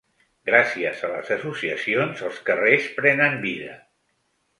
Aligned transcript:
Gràcies 0.49 1.03
a 1.07 1.09
les 1.11 1.29
associacions, 1.35 2.23
els 2.29 2.39
carrers 2.47 2.87
prenen 2.97 3.37
vida. 3.45 3.77